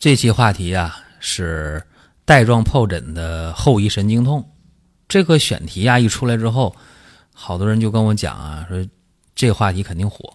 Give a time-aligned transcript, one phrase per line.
[0.00, 1.82] 这期话题啊是
[2.24, 4.50] 带状疱疹的后遗神经痛。
[5.06, 6.74] 这个选题啊一出来之后，
[7.34, 8.82] 好多人就跟我讲啊，说
[9.34, 10.32] 这话题肯定火。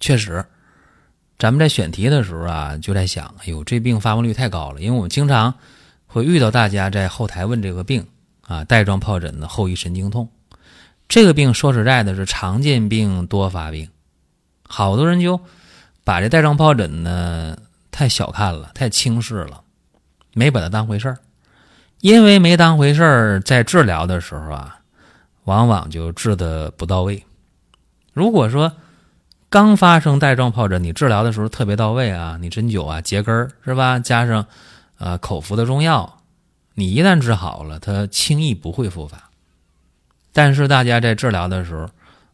[0.00, 0.42] 确实，
[1.38, 5.52] 咱们在选题的时候啊就在想，哎呦，这病发病率太高了，因为我们经常
[6.06, 8.06] 会遇到大家在后台问这个病
[8.40, 10.26] 啊，带状疱疹的后遗神经痛。
[11.08, 13.86] 这个病说实在的是常见病多发病，
[14.66, 15.38] 好多人就
[16.04, 17.58] 把这带状疱疹呢。
[17.94, 19.62] 太小看了，太轻视了，
[20.32, 21.18] 没把它当回事儿。
[22.00, 24.80] 因为没当回事儿，在治疗的时候啊，
[25.44, 27.24] 往往就治的不到位。
[28.12, 28.72] 如果说
[29.48, 34.00] 刚发生带状疱疹，你治疗的时候特别到位啊，你针灸啊、桔根儿是吧？
[34.00, 34.44] 加上
[34.98, 36.18] 呃口服的中药，
[36.74, 39.30] 你一旦治好了，它轻易不会复发。
[40.32, 41.88] 但是大家在治疗的时候，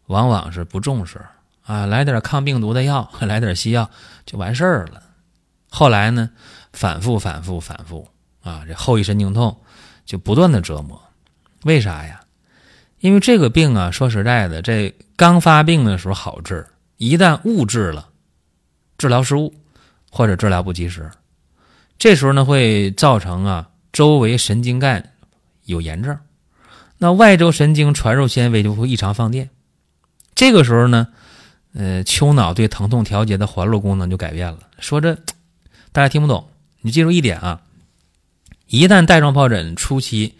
[0.06, 1.20] 往往是不重视
[1.66, 3.91] 啊，来点抗病毒的药， 来点西药
[4.25, 5.03] 就完事儿了。
[5.70, 6.28] 后来呢，
[6.72, 8.06] 反复反复反复
[8.42, 9.56] 啊，这后遗神经痛
[10.04, 11.00] 就不断的折磨。
[11.62, 12.20] 为啥呀？
[12.98, 18.08] 因为这个病啊，说实在的，这刚发病的时候好治，一旦误治了，
[18.98, 19.54] 治疗失误
[20.10, 21.10] 或者治疗不及时，
[21.98, 25.12] 这时候呢会造成啊周围神经干
[25.66, 26.18] 有炎症，
[26.98, 29.48] 那外周神经传入纤维就会异常放电。
[30.34, 31.06] 这个时候呢，
[31.74, 34.58] 呃，丘脑对疼痛调节的环路功能就改变了。
[34.80, 35.16] 说这。
[35.92, 36.48] 大家听不懂，
[36.83, 37.62] 你记住一点啊！
[38.69, 40.36] 一旦带状疱疹初期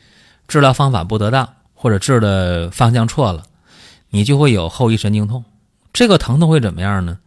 [0.47, 3.45] 治疗方法不得当，或者治的方向错了，
[4.11, 5.45] 你就会有后遗神经痛。
[5.93, 7.19] 这个疼痛会怎么样呢？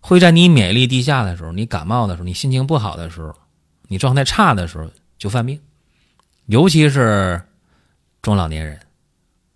[0.00, 3.34] 会在你免疫力低下的时候，你感冒的时候，你心情不好的时候，
[3.88, 5.60] 你状态差的时候就犯病，
[6.46, 7.42] 尤其是
[8.22, 8.80] 中老年人。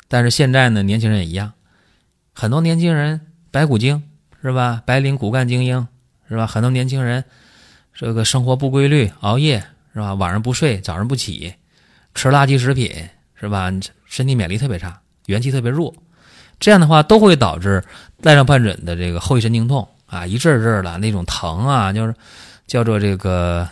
[0.08, 1.54] 但是现在呢，年轻人也一样，
[2.34, 3.18] 很多年轻人
[3.50, 4.02] 白骨精
[4.42, 4.82] 是吧？
[4.84, 5.88] 白领骨干精英
[6.28, 6.46] 是吧？
[6.46, 7.24] 很多年轻人。
[8.00, 9.62] 这个生活不规律，熬夜
[9.92, 10.14] 是吧？
[10.14, 11.52] 晚上不睡，早上不起，
[12.14, 12.90] 吃垃圾食品
[13.34, 13.70] 是吧？
[14.06, 15.94] 身体免疫力特别差，元气特别弱，
[16.58, 17.84] 这样的话都会导致
[18.22, 22.14] 带状疱疹的这个后遗神经痛啊，一阵儿阵儿的那种疼啊，就是
[22.66, 23.68] 叫做这个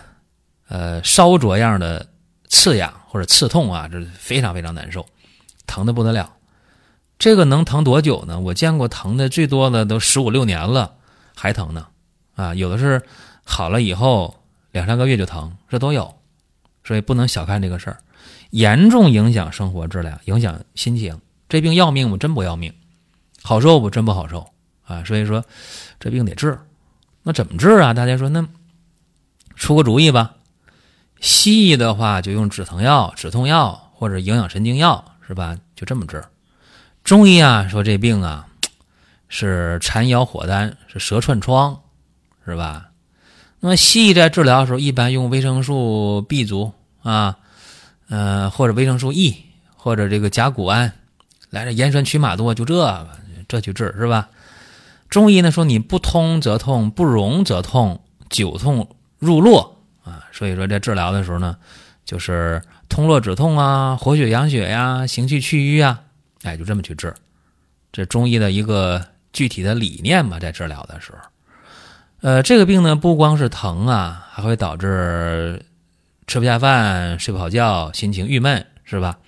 [0.68, 2.06] 呃烧灼样的
[2.50, 5.06] 刺痒或者刺痛啊，这非常非常难受，
[5.66, 6.30] 疼的不得了。
[7.18, 8.38] 这个能疼多久呢？
[8.38, 10.96] 我见过疼的最多的都十五六年了
[11.34, 11.86] 还疼呢，
[12.34, 13.00] 啊，有的是。
[13.50, 14.36] 好了以后
[14.70, 16.14] 两三个月就疼，这都有，
[16.84, 17.98] 所以不能小看这个事儿，
[18.50, 21.18] 严重影响生活质量，影响心情。
[21.48, 22.18] 这病要命吗？
[22.18, 22.72] 真不要命，
[23.42, 23.88] 好受不？
[23.88, 24.50] 真不好受
[24.84, 25.02] 啊！
[25.02, 25.42] 所以说
[25.98, 26.58] 这病得治，
[27.22, 27.94] 那怎么治啊？
[27.94, 28.46] 大家说那
[29.56, 30.34] 出个主意吧。
[31.20, 35.56] 西医的话就用止疼药、止痛药或者营养神经药，是吧？
[35.74, 36.22] 就这么治。
[37.02, 38.46] 中医啊说这病啊
[39.28, 41.80] 是缠腰火丹，是蛇串疮，
[42.44, 42.87] 是吧？
[43.60, 47.38] 那么西医在治疗的时候，一般用维生素 B 族啊，
[48.08, 49.36] 呃，或者维生素 E，
[49.74, 50.92] 或者这个甲钴胺，
[51.50, 53.08] 来这盐酸曲马多，就这个
[53.48, 54.28] 这去治是吧？
[55.08, 61.56] 中医呢说你不通则痛，不溶则痛，久痛入络啊，所以说在治疗的时候呢，
[62.04, 66.00] 就是通络止痛啊，活血养血呀，行气祛瘀啊，
[66.42, 67.12] 哎，就这么去治，
[67.90, 71.18] 这中医的一个具体的理念吧，在治疗的时候。
[72.20, 75.64] 呃，这个病呢，不光是疼啊，还会导致
[76.26, 79.18] 吃不下饭、睡不好觉、心情郁闷，是吧？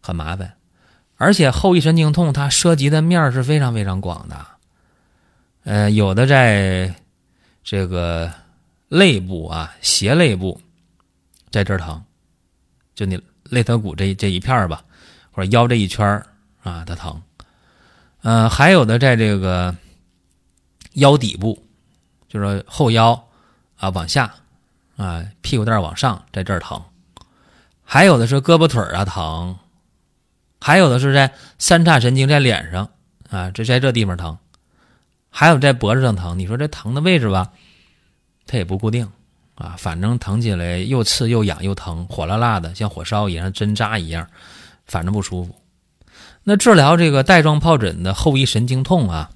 [0.00, 0.54] 很麻烦。
[1.16, 4.46] 而且后遗神经痛它涉及的面是非常非常广的。
[5.64, 6.94] 呃，有的在
[7.62, 8.32] 这个
[8.88, 10.58] 肋部啊，斜肋部，
[11.50, 12.02] 在这儿疼，
[12.94, 14.82] 就你肋头骨这这一片吧，
[15.30, 16.06] 或者腰这一圈
[16.62, 17.20] 啊，它疼。
[18.22, 19.74] 呃，还有的在这个
[20.94, 21.63] 腰底部。
[22.34, 23.28] 就是后腰
[23.76, 24.34] 啊往下
[24.96, 26.82] 啊屁股蛋往上在这儿疼，
[27.84, 29.56] 还有的是胳膊腿啊疼，
[30.60, 32.90] 还有的是在三叉神经在脸上
[33.30, 34.36] 啊这在这地方疼，
[35.30, 36.36] 还有在脖子上疼。
[36.36, 37.52] 你说这疼的位置吧，
[38.48, 39.08] 它也不固定
[39.54, 44.28] 啊，反正疼起来又刺又痒又疼，火辣辣的，像火烧一样，针扎一样，
[44.86, 45.54] 反正不舒服。
[46.42, 49.30] 那治疗这个带状疱疹的后遗神经痛啊。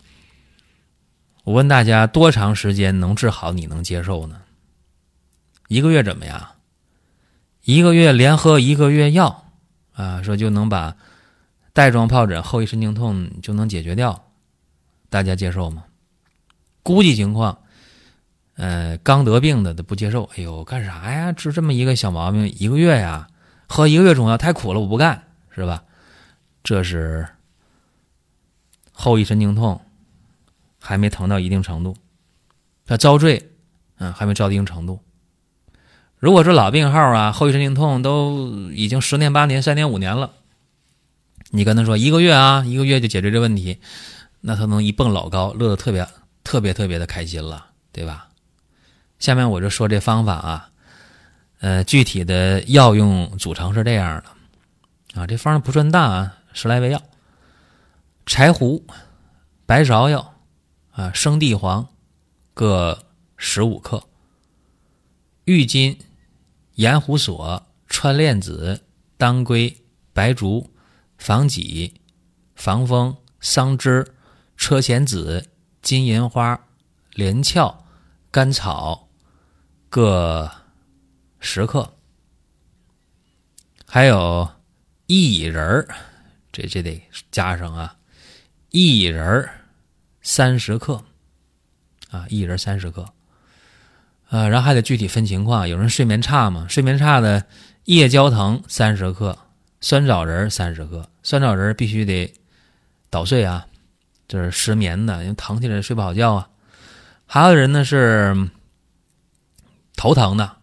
[1.48, 3.52] 我问大家，多长时间能治好？
[3.52, 4.42] 你能接受呢？
[5.68, 6.46] 一个月怎么样？
[7.64, 9.46] 一个月连喝一个月药
[9.94, 10.94] 啊，说就能把
[11.72, 14.26] 带状疱疹后遗神经痛就能解决掉，
[15.08, 15.84] 大家接受吗？
[16.82, 17.56] 估计情况，
[18.56, 20.24] 呃，刚得病的都不接受。
[20.36, 21.32] 哎呦，干啥呀？
[21.32, 23.26] 治这么一个小毛病，一个月呀，
[23.66, 25.22] 喝一个月中药太苦了，我不干，
[25.54, 25.82] 是吧？
[26.62, 27.26] 这是
[28.92, 29.80] 后遗神经痛
[30.80, 31.96] 还没疼到一定程度，
[32.86, 33.50] 他遭罪，
[33.98, 35.00] 嗯，还没遭到一定程度。
[36.18, 40.32] 如果是老病号啊，后遗神经痛都已经十年八年、三年五年了，
[41.50, 43.78] 你跟他说一个月啊，一个月就解决这问题，
[44.40, 46.06] 那他能一蹦老高，乐得特别
[46.42, 48.28] 特别特别的开心了，对吧？
[49.18, 50.70] 下面我就说这方法啊，
[51.60, 57.02] 呃，具体的药用组成是这样的啊，这方不算大啊，十来味药：
[58.26, 58.84] 柴胡、
[59.66, 60.34] 白芍药
[60.98, 61.88] 啊、生地黄
[62.54, 63.06] 各
[63.36, 64.08] 十五克、
[65.44, 65.96] 郁金。
[66.74, 68.84] 盐胡索、川链子、
[69.16, 70.72] 当归、白术、
[71.16, 72.00] 防己、
[72.54, 74.14] 防风、桑枝、
[74.56, 75.50] 车前子、
[75.82, 76.68] 金银花、
[77.14, 77.84] 连翘、
[78.30, 79.08] 甘草
[79.88, 80.48] 各
[81.40, 81.94] 十克，
[83.84, 84.48] 还有
[85.08, 85.88] 薏仁儿，
[86.52, 87.02] 这这得
[87.32, 87.96] 加上啊，
[88.70, 89.57] 薏仁儿
[90.30, 91.02] 三十克，
[92.10, 93.06] 啊，一人三十克。
[94.28, 96.66] 呃，然后还得具体分情况，有人睡眠差嘛？
[96.68, 97.46] 睡眠差的，
[97.84, 99.38] 夜交藤三十克，
[99.80, 101.08] 酸枣仁三十克。
[101.22, 102.30] 酸枣仁必须得
[103.08, 103.66] 捣碎啊，
[104.28, 106.50] 就是失眠的，因为疼起来睡不好觉啊。
[107.24, 108.50] 还有人呢是
[109.96, 110.56] 头疼的，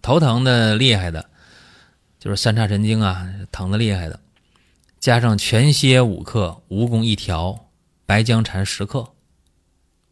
[0.00, 1.28] 头疼的厉害的，
[2.18, 4.18] 就是三叉神经啊，疼的厉害的，
[4.98, 7.65] 加上全蝎五克，蜈蚣一条，
[8.06, 9.12] 白僵蝉十克，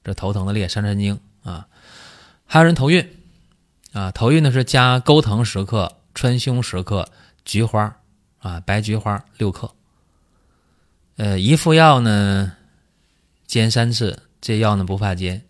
[0.02, 1.69] 这头疼的厉害，三叉神经啊。
[2.44, 3.08] 还有人头晕，
[3.93, 7.08] 啊，头晕的是加钩藤十克、川芎十克、
[7.44, 7.96] 菊花，
[8.38, 9.73] 啊，白菊花六克。
[11.17, 12.56] 呃，一副药呢，
[13.46, 15.46] 煎三次，这药呢不怕煎，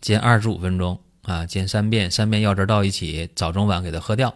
[0.00, 4.34] 煎二十五分钟，啊，煎三遍，三遍药汁倒一起，早中晚给它喝掉。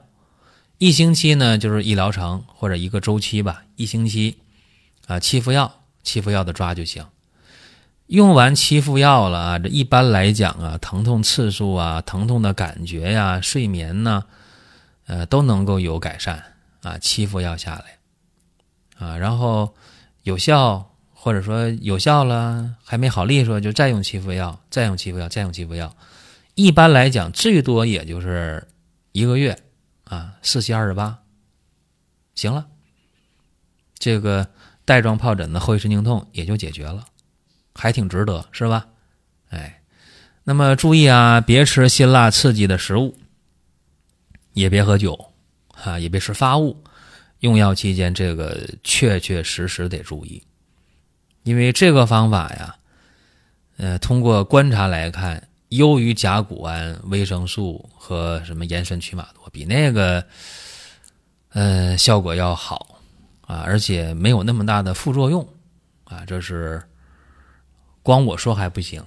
[0.79, 4.37] 一星期呢就是一疗程或者一个周期吧，一星期，
[5.07, 7.07] 啊，七副药，七副药的抓就行。
[8.07, 14.25] 用完七副药了啊，这一般来讲啊，疼痛次数啊，疼痛的感觉呀，睡眠呢，
[15.07, 16.97] 呃，都能够有改善啊。
[16.99, 19.75] 七副药下来，啊，然后
[20.23, 25.93] 有效或者说有效了还没好利索，就再用七副药，再用七副药，再用七副药。
[26.55, 28.69] 一般来讲，最多也就是
[29.11, 29.59] 一个月
[30.05, 31.19] 啊，四七二十八，
[32.37, 32.67] 行了，
[33.99, 34.47] 这个
[34.85, 37.05] 带状疱疹的后遗神经痛也就解决了。
[37.77, 38.87] 还挺值得，是吧？
[39.51, 39.81] 哎，
[40.43, 43.17] 那么注意啊，别吃辛辣刺激的食物，
[44.55, 45.33] 也别喝酒，
[45.69, 46.83] 哈，也别吃发物。
[47.41, 50.43] 用药期间，这个确确实实得注意，
[51.45, 52.75] 因为这个方法呀，
[53.77, 60.25] 呃，通过观察来看，优于甲钴胺、维生素和什么盐酸曲马多，比那个，
[61.51, 63.01] 呃，效果要好
[63.43, 65.47] 啊，而且没有那么大的副作用
[66.05, 66.83] 啊，这是。
[68.07, 69.03] 光我说还不行，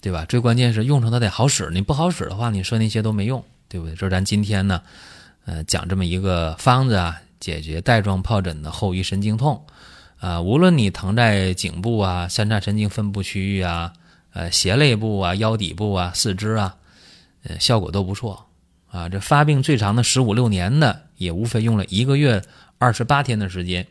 [0.00, 0.24] 对吧？
[0.24, 1.68] 最关键是用上它得好使。
[1.72, 3.96] 你不好使的话，你说那些都没用，对不对？
[3.96, 4.80] 这是咱今天呢，
[5.46, 9.60] 呃，讲这么一个方子啊，解决带状疱疹的后遗神经痛
[10.20, 10.40] 啊。
[10.40, 13.92] 无论你疼在颈部啊、三叉神经分布区域啊、
[14.32, 16.76] 呃胁肋部啊、腰底部啊、四肢啊，
[17.42, 18.46] 呃，效果都不错
[18.88, 19.08] 啊。
[19.08, 22.40] 这发病最长的十五六年的，也无非用了一个月
[22.78, 23.84] 二十八天的时间，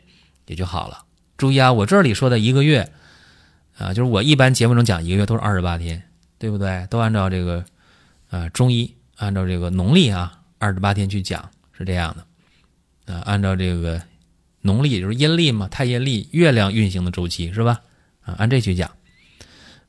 [0.46, 1.04] 也就好了。
[1.36, 2.90] 注意啊，我这里说的一个月。
[3.78, 6.02] 啊，就是我一般节目中讲一个月都是二十八天，
[6.38, 6.86] 对不对？
[6.88, 7.62] 都按照这个，
[8.30, 14.00] 啊，中医按照这个农历啊，二十八天去讲是这样的，啊，按照这个
[14.62, 17.82] 农历就是阴历嘛，太阴历月亮运行的周期是吧？
[18.22, 18.90] 啊，按这去讲。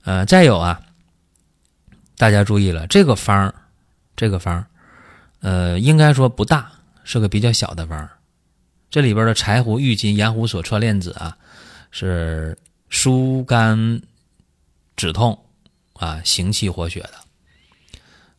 [0.03, 0.81] 呃，再有啊，
[2.17, 3.55] 大家注意了，这个方儿
[4.17, 4.65] 这个方儿
[5.39, 6.69] 呃，应该说不大，
[7.05, 8.09] 是个比较小的方儿
[8.89, 11.37] 这里边的柴胡、郁金、盐胡索、川链子啊，
[11.89, 12.57] 是。
[12.89, 14.01] 疏肝
[14.95, 15.37] 止痛
[15.93, 17.13] 啊，行气活血的。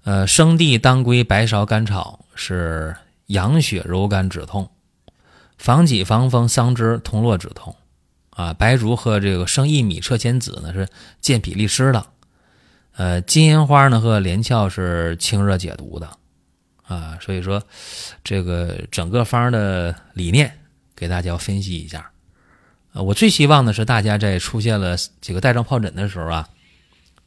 [0.05, 4.71] 呃，生地、当归、白芍、甘草是养血柔肝止痛，
[5.59, 7.77] 防己、防风、桑枝、通络止痛
[8.31, 8.55] 啊。
[8.55, 10.89] 白术和这个生薏米、车前子呢是
[11.21, 12.07] 健脾利湿的。
[12.97, 16.11] 呃，金银花呢和连翘是清热解毒的
[16.83, 17.19] 啊。
[17.21, 17.63] 所以说，
[18.25, 20.59] 这个整个方的理念
[20.97, 22.11] 给大家分析一下。
[23.03, 26.49] 我最希望的是，大家在出现了几个带状疱疹的时候啊，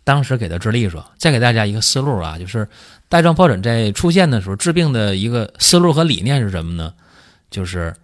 [0.03, 1.03] 当时给他治利索。
[1.17, 2.67] 再给大家一个思路啊，就是
[3.07, 6.93] 带状疱疹在出现的时候，治病的一个思路和理念是什么呢？
[7.49, 7.95] 就是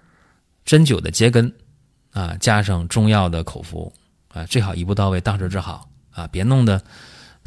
[0.65, 1.53] 针灸的结根
[2.13, 3.91] 啊，加上中药的口服
[4.29, 6.81] 啊，最好一步到位，当时治好啊，别弄得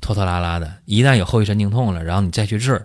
[0.00, 0.72] 拖拖拉拉的。
[0.84, 2.82] 一旦有后遗神经痛了，然后你再去治，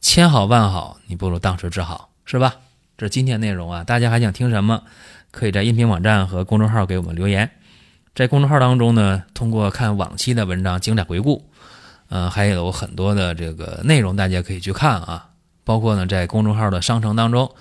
[0.00, 2.56] 千好万好，你不如当时治好，是吧？
[2.96, 4.82] 这是今天内容啊，大家还想听什么？
[5.30, 7.50] 可以在音频网站和公众号给我们留言。
[8.14, 11.44] 在公众号当中呢，通过看往期的文章精彩回顾，
[12.08, 15.28] 呃，还有很多的这个内容，大家可以去看啊。
[15.64, 17.54] 包括呢，在公众号的商城当中，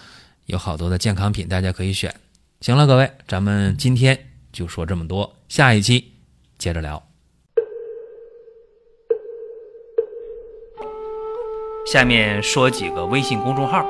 [0.46, 2.16] 有好多的健康品，大家可以选。
[2.62, 4.18] 行了，各位，咱们今天
[4.52, 6.14] 就说这么多，下一期
[6.58, 7.04] 接着聊。
[11.86, 13.86] 下面说几个微信公众号：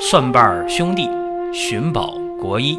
[0.00, 1.08] 蒜瓣兄弟、
[1.52, 2.78] 寻宝国医、